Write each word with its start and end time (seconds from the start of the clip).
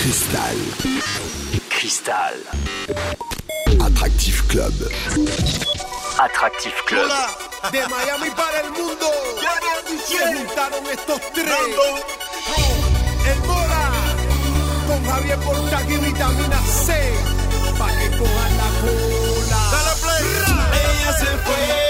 Cristal. 0.00 0.56
Cristal. 1.68 2.34
Attractif 3.80 4.46
Club. 4.46 4.72
Attractif 6.18 6.74
Club. 6.86 7.04
Hola, 7.04 7.30
de 7.72 7.88
Miami 7.88 8.30
para 8.30 8.60
el 8.60 8.70
mundo. 8.70 9.06
Se 10.06 10.18
juntaron 10.36 10.86
estos 10.86 11.20
tres. 11.34 11.48
El 13.26 13.40
Mora 13.46 13.90
con 14.86 15.04
Javier 15.04 15.38
Portagui 15.40 15.96
vitamina 15.96 16.60
C. 16.62 17.12
Pa' 17.78 17.88
que 17.88 18.16
cojan 18.18 18.56
la 18.56 18.68
cola. 18.80 19.60
Dale 19.72 19.94
play. 20.02 20.24
Ella 20.80 21.12
se 21.18 21.26
fue. 21.44 21.87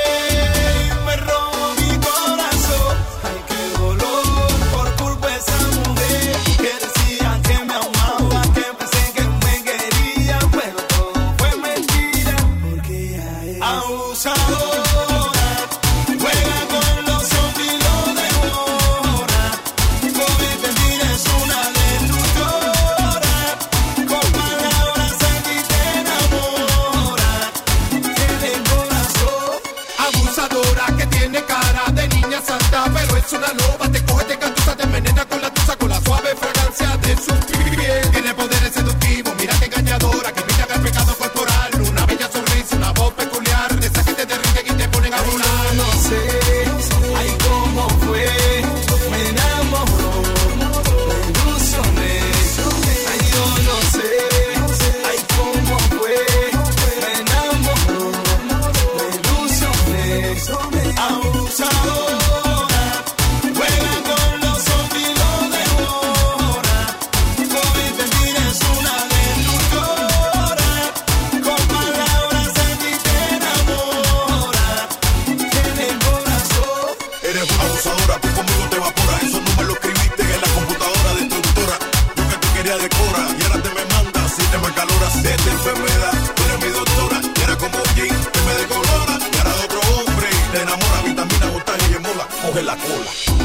coge 92.49 92.63
la 92.63 92.77
cola. 92.77 93.38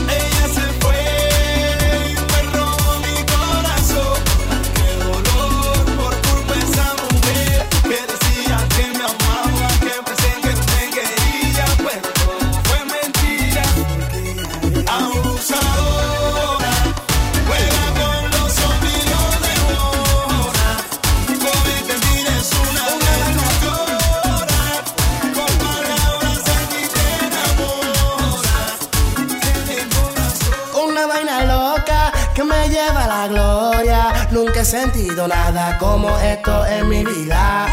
Sentido 34.73 35.27
nada 35.27 35.77
como 35.77 36.09
esto 36.17 36.65
en 36.65 36.89
mi 36.89 37.05
vida. 37.05 37.67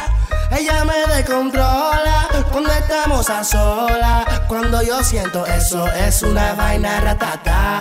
Ella 0.50 0.84
me 0.84 1.15
descontrola 1.15 2.28
cuando 2.53 2.71
estamos 2.72 3.31
a 3.31 3.43
solas. 3.43 4.27
Cuando 4.47 4.83
yo 4.83 5.03
siento 5.03 5.47
eso, 5.47 5.91
es 5.93 6.22
una 6.22 6.53
vaina 6.53 7.00
ratata. 7.00 7.81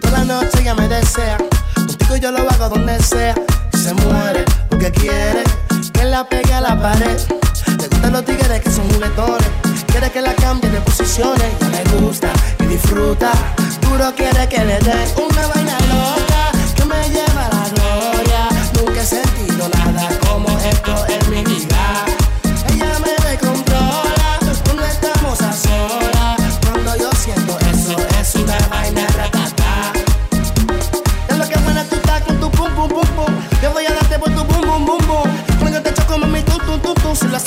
Toda 0.00 0.18
la 0.18 0.24
noche 0.24 0.58
ella 0.60 0.74
me 0.74 0.88
desea. 0.88 1.38
Contigo 1.76 2.16
yo 2.16 2.32
lo 2.32 2.50
hago 2.50 2.68
donde 2.68 3.00
sea. 3.00 3.36
Se 3.80 3.94
muere 3.94 4.44
porque 4.68 4.90
quiere 4.90 5.44
que 5.92 6.04
la 6.04 6.24
pegue 6.24 6.52
a 6.52 6.62
la 6.62 6.76
pared. 6.76 7.16
Le 7.78 7.86
gustan 7.86 8.12
los 8.12 8.24
tigres 8.24 8.60
que 8.60 8.70
son 8.72 8.88
muletones. 8.88 9.48
Quiere 9.86 10.10
que 10.10 10.20
la 10.20 10.34
cambie 10.34 10.68
de 10.68 10.80
posiciones. 10.80 11.52
Ya 11.60 11.68
le 11.68 11.84
gusta 12.00 12.28
y 12.58 12.64
disfruta. 12.64 13.30
Duro 13.82 14.12
quiere 14.16 14.48
que 14.48 14.64
le 14.64 14.80
dé 14.80 15.14
una 15.16 15.46
vaina 15.46 15.78
loca 15.88 16.31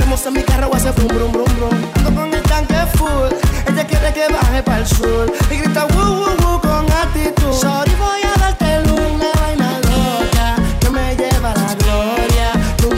hacemos 0.06 0.26
en 0.28 0.34
mi 0.34 0.44
carro, 0.44 0.72
a 0.72 0.78
hacer 0.78 0.94
brum 0.94 1.08
brum 1.08 1.32
brum 1.32 1.56
brum. 1.56 1.92
Ando 1.96 2.14
con 2.14 2.34
el 2.34 2.44
tanque 2.44 2.76
full. 2.96 3.30
Ella 3.68 3.88
quiere 3.88 4.14
que 4.14 4.28
baje 4.32 4.62
para 4.62 4.80
el 4.80 4.88
sur. 4.88 5.34
Y 5.50 5.58
grita 5.58 5.88
woo 5.96 6.20
woo 6.20 6.36
woo 6.42 6.62
con 6.62 6.86
actitud. 6.92 7.52
Sorry, 7.54 7.92
voy 7.96 8.22
a 8.24 8.36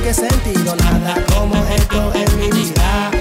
he 0.10 0.14
sentido 0.14 0.74
nada 0.78 1.16
como 1.36 1.54
esto 1.66 2.14
en 2.16 2.40
mi 2.40 2.50
vida. 2.50 3.12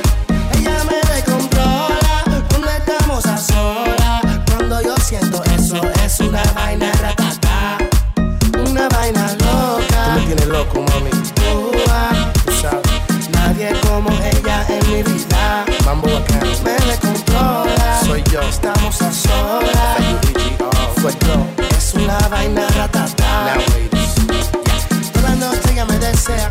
Ella 0.57 0.85
me 0.85 1.01
descontrola 1.13 2.45
cuando 2.49 2.69
estamos 2.71 3.27
a 3.27 3.37
solas. 3.37 4.21
Cuando 4.49 4.81
yo 4.83 4.95
siento 4.99 5.43
eso, 5.59 5.81
es 6.05 6.21
una 6.21 6.45
vaina 6.55 6.93
ratata. 6.93 7.46
Mambo 15.87 16.09
acá. 16.09 16.41
Me 16.65 16.75
descontrola. 16.91 18.01
Soy 18.05 18.23
yo. 18.31 18.41
Estamos 18.43 19.01
a 19.01 19.11
solas. 19.11 20.03
Fue 20.97 21.13
yo. 21.13 21.65
Es 21.79 21.95
una 21.95 22.19
vaina 22.29 22.67
ratata. 22.77 23.55
Toda 25.15 25.29
la 25.31 25.37
noche 25.37 25.73
ella 25.73 25.87
me 25.87 25.99
desea 25.99 26.49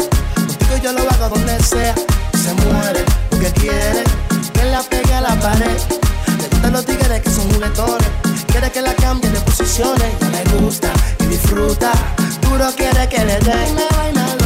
yo 0.85 0.91
lo 0.91 1.01
hago 1.09 1.29
donde 1.29 1.57
sea. 1.63 1.95
Se 2.43 2.53
muere 2.63 3.03
porque 3.29 3.51
quiere 3.53 4.03
que 4.53 4.65
la 4.65 4.83
pegue 4.83 5.13
a 5.15 5.21
la 5.21 5.35
pared. 5.39 5.77
Le 6.37 6.47
gustan 6.47 6.73
los 6.73 6.85
tigres 6.85 7.21
que 7.21 7.29
son 7.31 7.51
juguetones. 7.53 8.07
Quiere 8.51 8.71
que 8.71 8.81
la 8.81 8.93
cambie 8.93 9.31
de 9.31 9.39
posiciones. 9.41 10.11
Ya 10.19 10.29
le 10.29 10.43
gusta 10.59 10.89
y 11.21 11.25
disfruta. 11.25 11.91
Duro 12.41 12.67
quiere 12.75 13.09
que 13.09 13.25
le 13.25 13.39
dé 13.39 13.71
una 13.71 13.97
vaina 13.97 14.44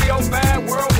real 0.00 0.20
bad 0.30 0.68
world 0.68 0.91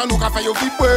já 0.00 0.06
no 0.06 0.18
café 0.18 0.40
eu 0.46 0.54
vi. 0.54 0.89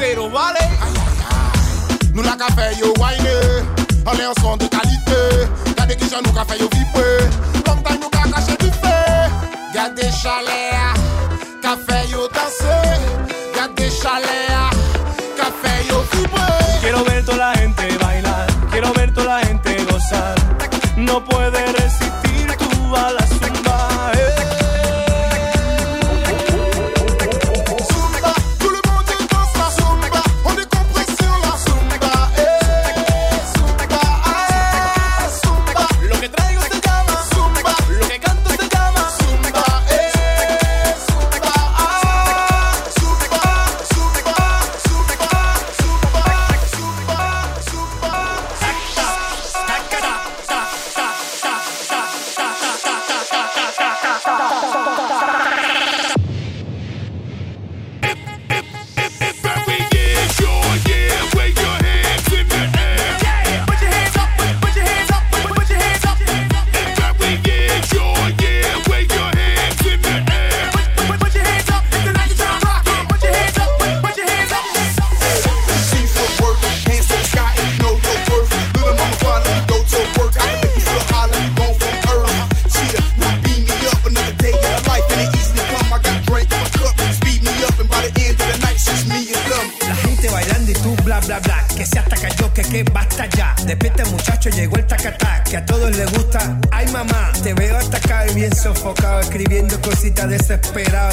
potato 0.00 0.30
wale 0.32 0.64
Nou 2.14 2.24
la 2.24 2.36
ka 2.36 2.48
fè 2.56 2.72
yo 2.80 2.92
wine 2.98 3.36
Anè 4.08 4.24
yon 4.24 4.34
son 4.40 4.56
de 4.58 4.68
kalite. 4.72 5.20
Gade 5.76 5.96
ki 6.00 6.08
jan 6.08 6.24
nou 6.24 6.32
ka 6.32 6.44
fè 6.48 6.56
yo 6.60 6.68
vipe 6.72 7.04
Long 7.66 7.82
time 7.84 8.00
nou 8.00 8.10
ka 8.10 8.24
kache 8.32 8.56
vipe 8.64 8.96
Gade 9.76 10.10
chale 10.22 10.60
a 10.72 10.94
Ka 11.60 11.76
fè 11.86 12.04
yo 12.10 12.28
danse. 12.32 12.59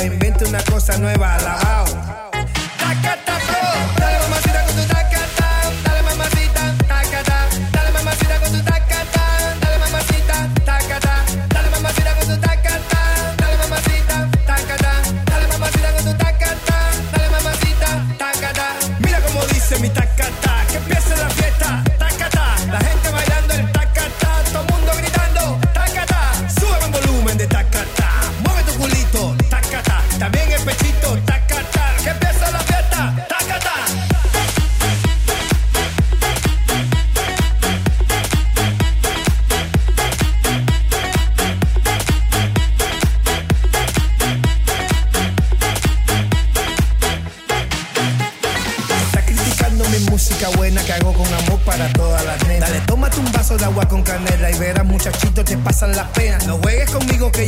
invente 0.03 0.45
una 0.45 0.61
cosa 0.63 0.97
nueva, 0.97 1.35
alabao. 1.35 2.27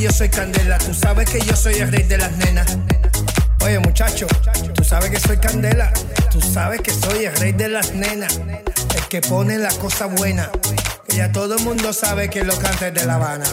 yo 0.02 0.12
soy 0.12 0.30
candela, 0.30 0.78
tú 0.78 0.94
sabes 0.94 1.30
que 1.30 1.42
yo 1.42 1.56
soy 1.56 1.76
el 1.76 1.92
rey 1.92 2.04
de 2.04 2.18
las 2.18 2.32
nenas. 2.38 2.78
Oye 3.62 3.80
muchacho, 3.80 4.28
tú 4.74 4.84
sabes 4.84 5.10
que 5.10 5.20
soy 5.20 5.38
candela, 5.38 5.92
tú 6.32 6.40
sabes 6.42 6.82
que 6.82 6.92
soy 6.92 7.26
el 7.26 7.36
rey 7.36 7.52
de 7.52 7.68
las 7.68 7.94
nenas, 7.94 8.40
el 8.96 9.08
que 9.10 9.22
pone 9.22 9.58
la 9.58 9.72
cosa 9.74 10.06
buena, 10.06 10.50
que 11.08 11.18
ya 11.18 11.32
todo 11.32 11.58
el 11.58 11.64
mundo 11.64 11.92
sabe 11.92 12.30
que 12.30 12.44
lo 12.44 12.58
canta 12.58 12.92
de 12.92 13.06
La 13.06 13.16
Habana. 13.16 13.46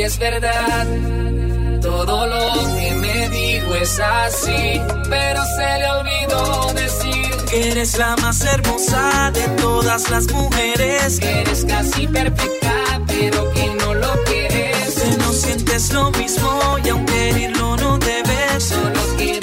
Y 0.00 0.02
es 0.02 0.18
verdad, 0.18 0.86
todo 1.82 2.26
lo 2.26 2.74
que 2.74 2.90
me 2.92 3.28
dijo 3.28 3.74
es 3.74 4.00
así, 4.00 4.80
pero 5.10 5.44
se 5.44 5.78
le 5.78 5.90
olvidó 5.90 6.72
decir 6.72 7.36
que 7.50 7.70
eres 7.72 7.98
la 7.98 8.16
más 8.16 8.42
hermosa 8.46 9.30
de 9.34 9.46
todas 9.60 10.08
las 10.08 10.26
mujeres, 10.32 11.20
que 11.20 11.42
eres 11.42 11.66
casi 11.66 12.06
perfecta, 12.06 13.02
pero 13.08 13.52
que 13.52 13.66
no 13.74 13.92
lo 13.92 14.24
quieres, 14.24 14.94
que 14.94 15.16
no 15.18 15.32
sientes 15.34 15.92
lo 15.92 16.10
mismo 16.12 16.78
y 16.82 16.88
aunque 16.88 17.28
herirlo 17.28 17.76
no 17.76 17.98
debes, 17.98 18.64
solo 18.64 19.16
que 19.18 19.39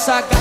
sacar. 0.00 0.39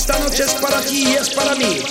Esta 0.06 0.18
noche 0.18 0.42
es 0.42 0.52
para 0.56 0.82
ti 0.82 1.12
y 1.12 1.14
es 1.14 1.30
para 1.30 1.54
mí. 1.54 1.82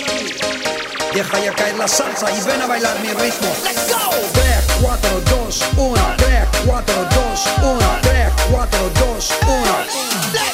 Deja 1.12 1.40
ya 1.40 1.52
caer 1.52 1.76
la 1.76 1.88
salsa 1.88 2.30
y 2.30 2.40
ven 2.46 2.62
a 2.62 2.66
bailar 2.68 2.96
mi 3.00 3.08
ritmo. 3.08 3.48
Let's 3.64 3.92
go. 3.92 4.08
3, 4.34 4.82
4, 4.82 5.20
2, 5.20 5.64
1. 5.76 6.16
3, 6.18 6.48
4, 6.64 6.94
2, 6.94 7.46
1. 7.60 7.98
3, 8.02 8.32
4, 8.52 8.90
2, 9.00 9.34
1. 9.48 10.53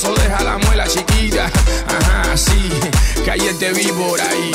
deja 0.00 0.42
la 0.42 0.56
muela 0.56 0.86
chiquita. 0.86 1.50
Ajá, 1.86 2.34
sí, 2.34 2.70
que 3.22 3.30
ayer 3.30 3.58
te 3.58 3.72
vi 3.72 3.88
por 3.88 4.18
ahí. 4.20 4.52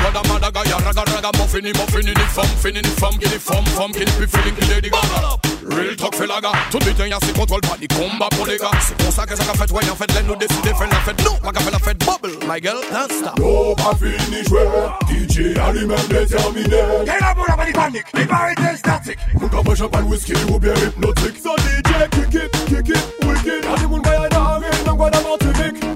Pigots 0.00 0.12
vaga 0.12 0.22
Gwada 0.22 0.22
madaga 0.28 0.70
ya 0.70 0.78
raga 0.78 1.04
raga 1.04 1.30
Muffini 1.38 1.72
muffini 1.72 2.14
ni 2.14 2.26
femme, 2.34 2.56
fini 2.62 2.82
ni 2.82 2.88
femme 2.88 3.18
Qui 3.18 3.28
ni 3.28 3.38
femme, 3.38 3.64
femme 3.66 3.92
qui 3.92 4.00
ni 4.00 4.12
plus 4.12 4.26
feeling 4.28 4.54
qui 4.54 4.66
Lady 4.68 4.90
Gaga 4.90 5.38
Real 5.70 5.96
talk 5.96 6.14
fait 6.14 6.26
la 6.26 6.40
gars 6.40 6.52
Tout 6.70 6.78
le 6.78 6.92
temps 6.94 7.04
y'a 7.04 7.18
ses 7.20 7.32
contrôles 7.32 7.60
pas 7.60 7.76
des 7.78 7.88
combats 7.88 8.28
pour 8.30 8.46
les 8.46 8.58
gars 8.58 8.70
C'est 8.80 8.96
pour 8.96 9.12
ça 9.12 9.26
que 9.26 9.36
ça 9.36 9.44
qu'a 9.44 9.54
fait 9.54 9.72
ouais 9.72 9.90
en 9.90 9.96
fait 9.96 10.12
L'aide 10.14 10.26
nous 10.26 10.36
décider 10.36 10.70
faire 10.70 10.88
la 10.88 11.00
fête 11.00 11.22
Nous, 11.24 11.36
pas 11.38 11.52
qu'a 11.52 11.60
fait 11.60 11.70
la 11.70 11.78
fête 11.78 11.98
bubble. 11.98 12.36
My 12.48 12.60
girl, 12.60 12.80
don't 12.90 13.10
stop. 13.10 13.38
No, 13.38 13.74
pas 13.76 13.94
fini 13.96 14.42
jouer. 14.44 14.66
DJ 15.08 15.56
a 15.58 15.72
lui-même 15.72 15.98
déterminé. 16.08 16.76
Quelle 17.04 17.24
amour 17.24 17.46
la 17.48 17.56
panique, 17.56 18.04
les 18.14 18.24
barrières 18.24 18.76
statiques 18.76 19.18
Moun 19.34 19.50
ka 19.50 19.62
mwen 19.62 19.76
champagne 19.76 20.08
whisky 20.08 20.32
ou 20.50 20.58
bien 20.58 20.74
hypnotique 20.74 21.38
So 21.42 21.54
DJ 21.56 22.08
kick 22.10 22.34
it, 22.34 22.50
kick 22.66 22.88
it, 22.88 23.26
wicked. 23.26 23.64
Y'a 23.64 23.76
di 23.76 23.86
moun 23.86 24.02
kaya 24.02 24.28
na 24.30 24.58
rin 24.58 24.84
nan 24.86 24.96
gwa 24.96 25.10
da 25.10 25.20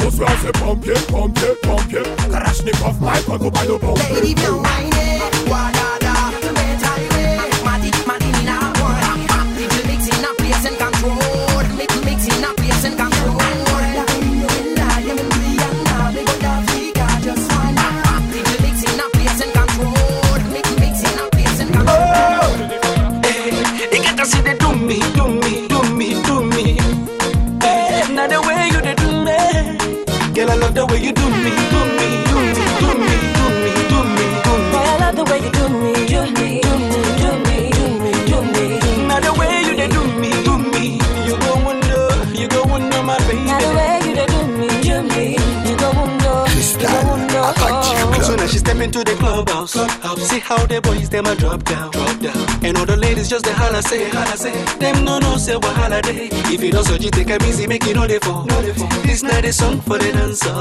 Tous 0.05 0.21
là 0.21 0.27
c'est 0.43 0.53
pompier, 0.61 0.93
pompier, 1.09 1.49
pompier 1.63 2.03
Karachnikov, 2.31 3.01
Mike, 3.01 3.25
on 3.27 3.39
va 3.39 3.65
le 3.65 3.79
pompier 3.79 4.15
Baby, 4.15 4.35
don't 4.35 4.61
mind 4.61 4.93
viens 4.93 5.51
whiner, 5.51 5.81
voilà 5.97 6.04
step 48.75 48.85
into 48.85 49.05
the 49.05 49.17
clubhouse. 49.17 49.73
clubhouse. 49.73 50.23
See 50.29 50.39
how 50.39 50.67
the 50.67 50.81
boys 50.81 51.09
them 51.09 51.27
a 51.27 51.35
drop 51.37 51.63
down, 51.65 51.91
drop 51.91 52.19
down. 52.21 52.65
And 52.65 52.77
all 52.77 52.87
the 52.87 52.97
ladies 52.97 53.29
just 53.29 53.45
the 53.45 53.53
holla 53.53 53.83
say, 53.83 54.09
holla 54.11 54.37
say. 54.37 54.53
Them 54.79 55.05
no 55.05 55.19
no 55.19 55.37
say 55.37 55.57
what 55.57 55.77
holiday. 55.77 56.29
If 56.53 56.63
you 56.63 56.73
don't 56.73 56.85
so 56.85 56.95
you 56.95 57.11
take 57.11 57.31
a 57.31 57.39
busy, 57.39 57.67
make 57.67 57.87
it 57.87 57.95
know 57.95 58.07
they 58.07 58.19
fall. 58.19 58.45
This 59.05 59.23
not 59.23 59.45
a 59.45 59.53
song 59.53 59.81
for 59.81 59.99
the 59.99 60.13
dancer. 60.13 60.53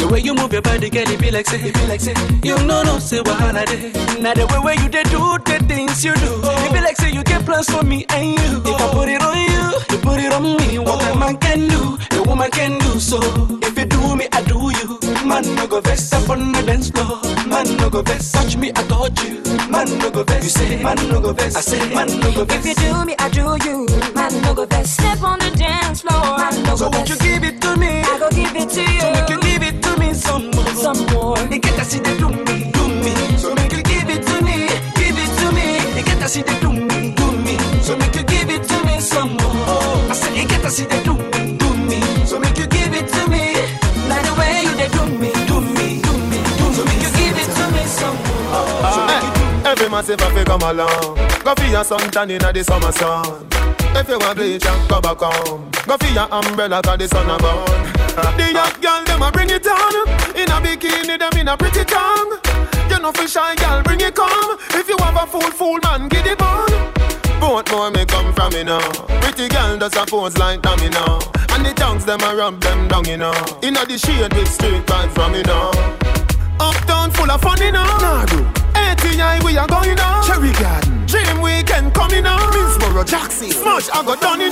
The 0.00 0.08
way 0.10 0.20
you 0.20 0.34
move 0.34 0.52
your 0.52 0.62
body, 0.62 0.90
girl, 0.90 1.08
it 1.08 1.20
be 1.20 1.30
like 1.30 1.46
say, 1.46 1.60
it 1.60 1.74
be 1.74 1.86
like 1.86 2.00
say. 2.00 2.14
You 2.42 2.56
no 2.64 2.82
no 2.82 2.98
say 2.98 3.20
what 3.20 3.38
holiday. 3.38 3.92
Now 4.20 4.34
the 4.34 4.46
way 4.46 4.60
where 4.64 4.80
you 4.80 4.88
they 4.88 5.04
do 5.04 5.20
the 5.44 5.64
things 5.68 6.04
you 6.04 6.14
do. 6.14 6.32
Oh. 6.42 6.66
It 6.66 6.72
be 6.72 6.80
like 6.80 6.96
say 6.96 7.10
you 7.10 7.22
get 7.24 7.44
plans 7.44 7.68
for 7.68 7.82
me 7.82 8.06
and 8.10 8.38
you. 8.38 8.52
If 8.64 8.80
I 8.80 8.92
put 8.92 9.08
it 9.08 9.22
on 9.22 9.36
you, 9.36 9.64
you 9.90 9.98
put 10.02 10.20
it 10.20 10.32
on 10.32 10.42
me. 10.56 10.78
What 10.78 11.02
a 11.02 11.12
oh. 11.12 11.18
man 11.18 11.36
can 11.38 11.68
do, 11.68 11.98
a 12.18 12.22
woman 12.22 12.50
can 12.50 12.78
do. 12.78 12.98
So 13.00 13.18
if 13.62 13.78
you 13.78 13.86
do 13.86 14.16
me, 14.16 14.28
I 14.32 14.42
do 14.42 14.58
you. 14.80 15.09
Man 15.24 15.54
no 15.54 15.66
go 15.66 15.80
vex 15.80 16.12
up 16.12 16.28
on 16.30 16.52
the 16.52 16.62
dance 16.62 16.90
floor. 16.90 17.20
Man 17.46 17.76
no 17.76 17.90
go 17.90 18.02
vex, 18.02 18.32
touch 18.32 18.56
me, 18.56 18.70
I 18.70 18.82
touch 18.88 19.22
you. 19.24 19.42
Man 19.70 19.98
no 19.98 20.10
go 20.10 20.24
vex, 20.24 20.44
you 20.44 20.50
say. 20.50 20.82
Man 20.82 20.96
no 21.08 21.20
go 21.20 21.32
vex, 21.32 21.54
I 21.56 21.60
say. 21.60 21.94
Man 21.94 22.08
no 22.20 22.32
go 22.32 22.44
vex. 22.44 22.64
If 22.64 22.66
you 22.66 22.74
do 22.92 23.04
me, 23.04 23.14
I 23.18 23.28
do 23.28 23.40
you. 23.68 23.86
Man, 24.14 24.42
no 24.42 24.54
go 24.54 24.66
best. 24.66 24.94
Step 24.94 25.22
on 25.22 25.38
the 25.38 25.50
dance 25.56 26.02
floor. 26.02 26.38
Man, 26.38 26.62
no 26.64 26.76
So 26.76 26.88
won't 26.90 27.08
you 27.08 27.16
give 27.16 27.44
it 27.44 27.60
to 27.62 27.76
me? 27.76 28.02
I 28.02 28.18
go 28.18 28.28
give 28.30 28.54
it 28.56 28.68
to 28.70 28.80
you. 28.82 29.00
So 29.00 29.12
make 29.12 29.28
you 29.30 29.40
give 29.40 29.62
it 29.62 29.82
to 29.82 29.96
me 29.98 30.14
some 30.14 30.50
more. 30.50 30.66
Some 30.74 31.06
more. 31.12 31.38
You 31.50 31.58
get 31.58 31.76
to 31.78 31.84
see 31.84 31.98
the 32.00 32.16
do 32.18 32.28
me, 32.28 32.36
do 32.36 32.44
me. 32.44 32.49
Massive 50.00 50.20
have 50.20 50.34
to 50.34 50.44
come 50.44 50.62
along. 50.62 51.14
Go 51.44 51.54
for 51.54 51.68
your 51.68 51.84
suntan 51.84 52.30
inna 52.30 52.52
the 52.52 52.64
summer 52.64 52.92
sun. 52.92 53.46
If 53.94 54.08
you 54.08 54.18
want 54.18 54.36
bleach 54.38 54.64
and 54.64 54.88
go 54.88 55.00
back 55.00 55.18
home. 55.18 55.70
Go 55.86 55.96
for 55.98 56.06
your 56.06 56.28
umbrella 56.32 56.80
'cause 56.80 56.98
the 56.98 57.08
sun 57.08 57.28
a 57.28 57.36
burn. 57.36 57.82
The 58.38 58.46
young 58.52 58.76
girl 58.80 59.04
them 59.04 59.22
a 59.22 59.30
bring 59.30 59.50
it 59.50 59.66
on. 59.66 59.94
In 60.40 60.50
a 60.50 60.58
bikini 60.64 61.18
them 61.18 61.36
in 61.38 61.48
a 61.48 61.56
pretty 61.56 61.84
tongue. 61.84 62.32
You 62.88 62.96
You 62.96 63.02
know 63.02 63.12
fi 63.12 63.26
shy 63.26 63.54
girl, 63.56 63.82
bring 63.82 64.00
it 64.00 64.14
come. 64.14 64.58
If 64.70 64.88
you 64.88 64.96
have 65.00 65.16
a 65.22 65.26
fool, 65.26 65.50
fool 65.58 65.78
man, 65.82 66.08
get 66.08 66.26
it 66.26 66.40
on. 66.40 66.68
Both 67.40 67.70
more 67.70 67.90
may 67.90 68.06
come 68.06 68.32
from 68.32 68.52
me 68.54 68.62
now. 68.64 68.80
Pretty 69.20 69.48
girl 69.48 69.78
does 69.78 69.96
a 69.96 70.04
pose 70.06 70.36
like 70.38 70.60
dummy 70.62 70.88
now. 70.90 71.18
And 71.52 71.64
the 71.64 71.72
tongues 71.74 72.04
them 72.04 72.20
a 72.22 72.34
rub 72.34 72.60
them 72.60 72.88
down, 72.88 73.04
you 73.04 73.16
know. 73.16 73.32
Inna 73.62 73.84
the 73.86 73.96
shade 73.98 74.32
with 74.34 74.52
straight 74.52 74.84
vibes 74.86 75.12
from 75.14 75.32
me 75.32 75.42
now. 75.42 75.70
Uptown 76.58 77.10
full 77.10 77.30
of 77.30 77.40
fun, 77.40 77.60
you 77.60 77.72
know. 77.72 77.84
Nah. 77.84 78.79
We 79.10 79.56
are 79.56 79.66
going 79.66 79.96
now. 79.96 80.22
Cherry 80.22 80.52
Garden. 80.52 81.04
Dream 81.06 81.40
Weekend 81.40 81.92
coming 81.94 82.22
now. 82.22 82.38
Minsboro, 82.52 83.04
Jackson. 83.04 83.50
Smush, 83.50 83.88
I 83.90 84.04
got 84.04 84.20
done, 84.20 84.40
you 84.40 84.50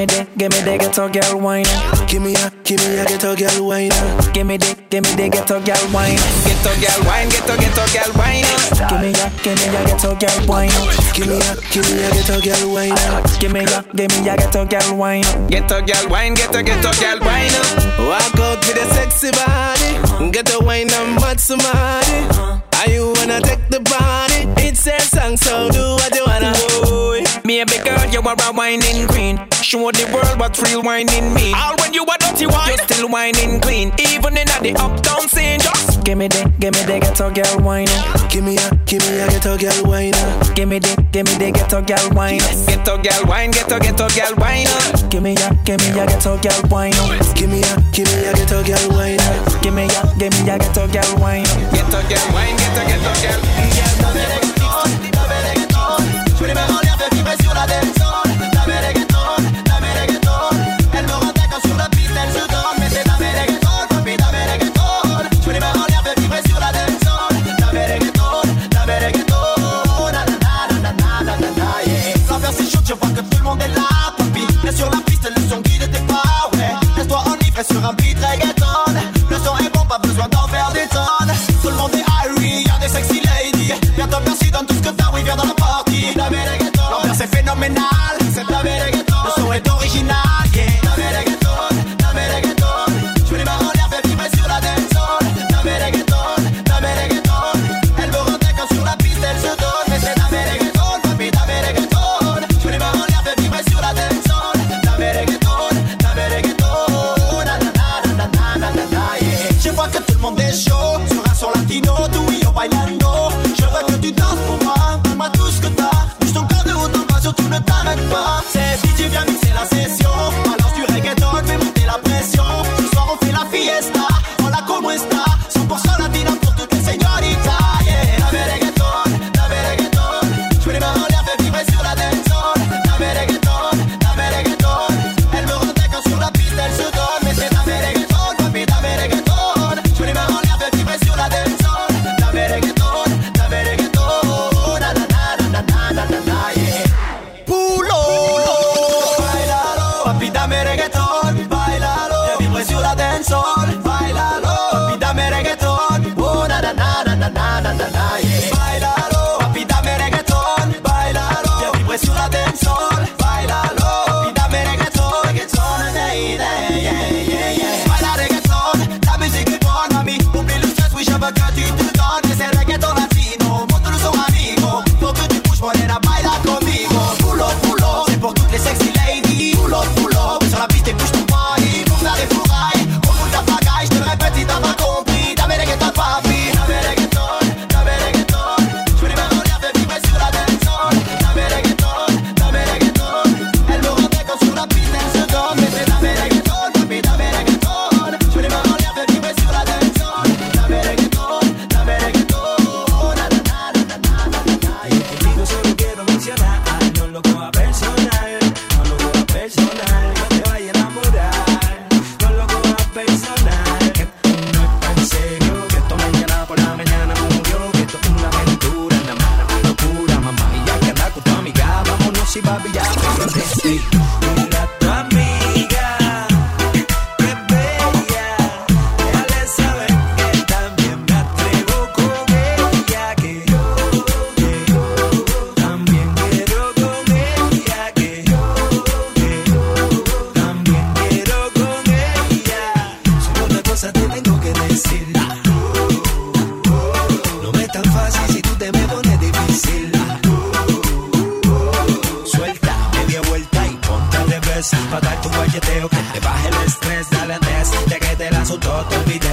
me 0.00 0.06
the, 0.06 0.26
give 0.36 0.50
me 0.52 0.60
the 0.64 0.78
ghetto 0.78 1.08
girl 1.08 1.40
wine. 1.40 1.68
Give 2.08 2.22
me 2.22 2.32
a, 2.34 2.48
give 2.64 2.80
me 2.80 2.96
a 2.98 3.04
ghetto 3.04 3.36
girl 3.36 3.68
wine. 3.68 3.92
Give 4.32 4.46
me 4.46 4.56
the, 4.56 4.72
give 4.88 5.04
me 5.04 5.12
the 5.12 5.28
ghetto 5.28 5.60
girl 5.60 5.84
wine. 5.92 6.16
Ghetto 6.48 6.72
girl 6.80 7.00
wine, 7.04 7.28
ghetto 7.28 7.54
ghetto 7.60 7.84
girl 7.92 8.12
wine. 8.16 8.48
Give 8.88 9.00
me 9.04 9.12
a, 9.12 9.26
give 9.44 9.56
me 9.60 9.66
a 9.68 9.80
ghetto 9.84 10.16
girl 10.16 10.40
wine. 10.48 10.72
Give 11.12 11.28
me 11.28 11.36
a, 11.36 11.52
give 11.68 11.84
me 11.84 12.00
a 12.00 12.08
ghetto 12.16 12.40
girl 12.40 12.64
wine. 12.72 12.96
Give 13.40 13.52
me 13.52 13.60
a, 13.60 13.78
give 13.92 14.08
me 14.16 14.28
a 14.28 14.36
ghetto 14.40 14.64
girl 14.64 14.96
wine. 14.96 15.28
Ghetto 15.52 15.78
girl 15.84 16.06
wine, 16.08 16.34
ghetto 16.34 16.62
ghetto 16.64 16.90
girl 16.96 17.20
wine. 17.20 17.52
Walk 18.08 18.40
out 18.40 18.64
with 18.64 18.80
a 18.80 18.86
sexy 18.96 19.30
body. 19.36 20.32
Get 20.32 20.48
a 20.54 20.64
wine 20.64 20.88
and 20.88 21.14
mad 21.20 21.40
somebody. 21.40 22.24
Are 22.80 22.88
you 22.88 23.12
wanna 23.16 23.40
take 23.44 23.68
the 23.68 23.80
body? 23.84 24.48
It's 24.64 24.86
a 24.86 24.96
song, 25.00 25.36
so 25.36 25.68
do 25.68 26.00
what 26.00 26.14
you 26.16 26.24
wanna. 26.24 26.56
Boy, 26.88 27.20
Maybe 27.50 27.82
girl, 27.82 28.06
you 28.14 28.22
are 28.22 28.38
a 28.38 28.52
whining 28.54 29.08
queen. 29.08 29.34
Show 29.58 29.90
the 29.90 30.06
world 30.14 30.38
what 30.38 30.54
real 30.62 30.86
whining 30.86 31.34
mean. 31.34 31.50
All 31.58 31.74
when 31.82 31.92
you 31.92 32.06
are 32.06 32.16
dirty 32.22 32.46
wine, 32.46 32.70
you 32.70 32.78
still 32.78 33.10
whining 33.10 33.58
clean. 33.58 33.90
Even 33.98 34.38
in 34.38 34.46
the 34.62 34.70
uptown 34.78 35.26
scene, 35.26 35.58
just 35.58 35.98
Give 36.06 36.16
me 36.16 36.28
the, 36.28 36.46
give 36.62 36.70
me 36.78 36.82
the 36.86 37.02
ghetto 37.02 37.26
girl 37.34 37.58
wine. 37.58 37.90
Give 38.30 38.46
me 38.46 38.54
a, 38.54 38.70
give 38.86 39.02
me 39.02 39.18
a 39.18 39.26
ghetto 39.26 39.58
girl 39.58 39.82
wine. 39.82 40.14
Give 40.54 40.70
me 40.70 40.78
the, 40.78 40.94
give 41.10 41.26
me 41.26 41.34
the 41.42 41.50
ghetto 41.50 41.82
girl 41.82 42.06
wine. 42.14 42.38
ghetto 42.70 42.94
girl 43.02 43.22
wine, 43.26 43.50
ghetto 43.50 43.82
ghetto 43.82 44.06
girl 44.14 44.34
wine. 44.38 44.70
Give 45.10 45.18
me 45.18 45.34
a, 45.34 45.50
give 45.66 45.82
me 45.82 45.90
a 45.98 46.06
ghetto 46.06 46.38
girl 46.38 46.62
wine. 46.70 46.94
Give 47.34 47.50
me 47.50 47.66
a, 47.66 47.72
give 47.90 48.06
me 48.06 48.30
a 48.30 48.32
ghetto 48.38 48.62
girl 48.62 48.86
wine. 48.94 49.18
Give 49.58 49.74
me 49.74 49.90
a, 49.90 50.00
give 50.22 50.30
me 50.38 50.46
a 50.46 50.54
ghetto 50.54 50.86
girl 50.86 51.10
wine. 51.18 51.50
Ghetto 51.74 51.98
girl 52.06 52.26
wine, 52.30 52.54
ghetto 52.62 52.82
ghetto 52.86 53.12
girl. 53.26 53.42
Je 53.74 54.59
cadence. 57.60 57.99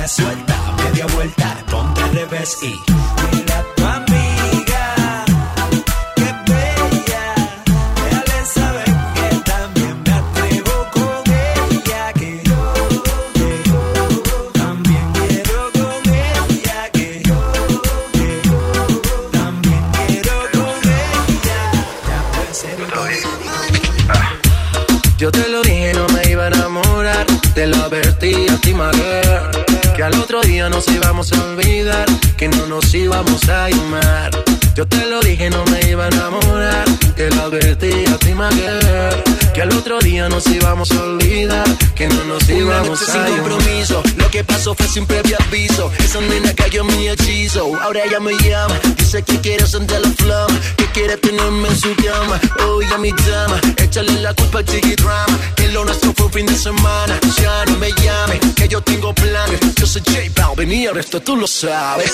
Suelta, 0.07 0.55
media 0.83 1.05
vuelta, 1.07 1.57
ponte 1.69 2.01
al 2.01 2.13
revés 2.13 2.57
y 2.63 3.76
nos 30.77 30.87
íbamos 30.89 31.33
a 31.33 31.43
olvidar. 31.43 32.05
Que 32.37 32.47
no 32.49 32.67
nos 32.67 32.93
íbamos 32.93 33.49
a 33.49 33.67
llamar. 33.67 34.29
Yo 34.75 34.87
te 34.87 35.07
lo 35.07 35.19
dije, 35.21 35.49
no 35.49 35.65
me 35.65 35.89
iba 35.89 36.05
a 36.05 36.07
enamorar. 36.09 36.46
Te 37.15 37.29
lo 37.31 37.43
advertí 37.43 38.05
a 38.05 38.17
ti, 38.17 38.33
my 38.33 38.49
girl. 38.55 39.23
Que 39.53 39.61
al 39.63 39.73
otro 39.73 39.99
día 39.99 40.29
nos 40.29 40.45
íbamos 40.47 40.91
a 40.91 41.03
olvidar. 41.03 41.67
Que 41.95 42.07
no 42.07 42.23
nos 42.25 42.43
Una 42.43 42.57
íbamos 42.57 43.01
noche 43.01 43.11
a 43.11 43.25
sin 43.25 43.37
compromiso, 43.37 44.03
lo 44.17 44.29
que 44.29 44.43
pasó 44.43 44.75
fue 44.75 44.87
sin 44.87 45.05
previo 45.05 45.37
aviso. 45.47 45.91
Esa 45.97 46.21
nena 46.21 46.53
cayó 46.53 46.81
en 46.81 46.87
mi 46.95 47.09
hechizo, 47.09 47.71
ahora 47.81 48.03
ella 48.05 48.19
me 48.19 48.33
llama. 48.47 48.79
Dice 48.97 49.23
que 49.23 49.39
quiere 49.41 49.65
sentir 49.65 49.99
la 49.99 50.11
flama, 50.11 50.59
que 50.77 50.85
quiere 50.87 51.17
tenerme 51.17 51.69
en 51.69 51.79
su 51.79 51.95
cama. 51.95 52.39
Oye, 52.69 52.97
mi 52.99 53.11
dama, 53.11 53.59
échale 53.77 54.11
la 54.21 54.33
culpa 54.35 54.59
al 54.59 54.65
chiqui 54.65 54.95
drama. 54.95 55.39
Que 55.55 55.69
lo 55.69 55.85
nuestro 55.85 56.13
fue 56.15 56.27
un 56.27 56.31
fin 56.33 56.45
de 56.45 56.55
semana. 56.55 57.19
Ya 57.41 57.65
no 57.65 57.77
me 57.79 57.89
llame, 57.93 58.39
que 58.55 58.67
yo 58.67 58.81
tengo 58.81 59.13
planes. 59.13 59.59
Yo 59.75 59.87
soy 59.87 60.03
J 60.05 60.19
Balvin 60.35 60.71
y 60.71 60.85
el 60.85 60.95
resto 60.95 61.19
tú 61.19 61.35
lo 61.35 61.47
sabes. 61.47 62.13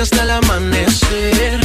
Hasta 0.00 0.22
el 0.22 0.30
amanecer. 0.30 1.60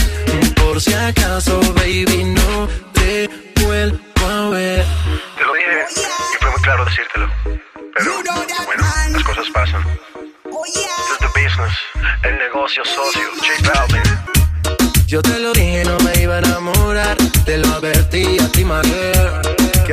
Por 0.55 0.81
si 0.81 0.93
acaso, 0.93 1.59
baby, 1.73 2.23
no 2.23 2.67
te 2.93 3.29
vuelvo 3.63 3.99
a 4.29 4.49
ver. 4.49 4.85
Te 5.37 5.45
lo 5.45 5.53
dije 5.53 5.85
y 6.33 6.43
fue 6.43 6.51
muy 6.51 6.61
claro 6.61 6.85
decírtelo. 6.85 7.29
Pero 7.95 8.11
bueno, 8.65 8.83
las 9.11 9.23
cosas 9.23 9.45
pasan. 9.53 9.83
This 9.83 10.85
is 11.11 11.19
the 11.19 11.27
business, 11.27 11.73
el 12.23 12.37
negocio 12.37 12.83
socio, 12.83 13.21
J 13.39 13.71
Balvin. 13.73 15.05
Yo 15.07 15.21
te 15.21 15.39
lo 15.39 15.53
dije, 15.53 15.83
no 15.85 15.97
me 15.99 16.21
iba 16.21 16.35
a 16.35 16.39
enamorar. 16.39 17.17
Te 17.45 17.57
lo 17.57 17.67
advertí 17.73 18.37
a 18.39 18.51
ti, 18.51 18.65
my 18.65 18.81
girl. 18.83 19.44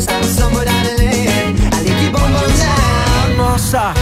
Say 0.00 0.12
that 0.12 0.22
me 0.22 0.26
slow 0.26 0.48
me 0.50 0.60
stop 0.60 0.64
somewhere 0.64 0.64
down 0.64 0.84
the 0.84 0.94
lane. 0.98 1.56
I 1.72 1.82
like 1.82 2.02
you 2.02 2.10
boom 2.10 2.30
boom 2.32 2.50
down. 2.58 3.36
Nossa, 3.36 3.94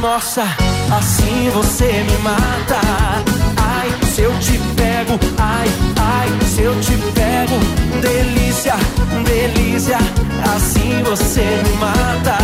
nossa, 0.00 0.42
assim 0.90 1.50
você 1.50 2.04
me 2.04 2.18
mata. 2.22 2.80
Ai, 3.56 3.88
se 4.14 4.22
eu 4.22 4.32
te 4.40 4.58
pego, 4.76 5.18
ai, 5.38 5.68
ai, 6.00 6.28
se 6.46 6.62
eu 6.62 6.74
te 6.80 6.96
pego. 7.14 7.58
Delícia, 8.00 8.74
delícia, 9.24 9.98
assim 10.54 11.02
você 11.04 11.44
me 11.64 11.76
mata. 11.78 12.38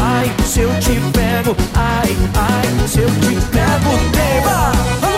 Ai, 0.00 0.32
se 0.46 0.60
eu 0.60 0.70
te 0.80 1.00
pego, 1.12 1.56
ai, 1.74 2.16
ai, 2.34 2.88
se 2.88 3.00
eu 3.00 3.08
te 3.08 3.34
pego, 3.50 3.90
tema. 4.12 5.17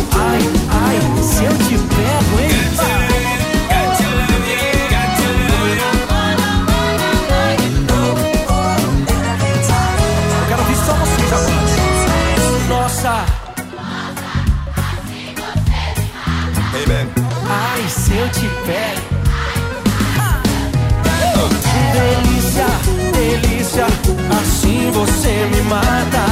você 24.91 25.45
me 25.45 25.61
mata. 25.63 26.25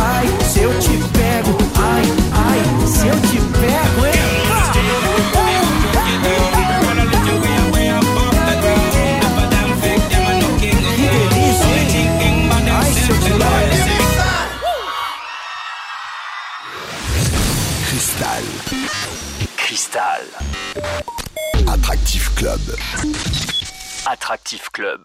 Ai, 0.00 0.26
se 0.44 0.60
eu 0.60 0.78
te 0.78 0.96
pego, 1.12 1.56
ai, 1.76 2.04
ai, 2.32 2.62
se 2.86 3.06
eu 3.06 3.20
te 3.20 3.38
pego, 3.58 4.06
hein? 4.06 4.12
Que 10.58 11.08
delícia? 11.08 11.66
Ai, 12.76 12.92
se 12.92 13.10
eu 13.10 13.16
te 13.20 13.30
pego. 13.30 13.44
Cristal. 17.88 18.44
Cristal. 19.56 20.22
Attractif 21.66 22.30
Club. 22.34 22.60
Attractif 24.06 24.70
Club. 24.72 25.02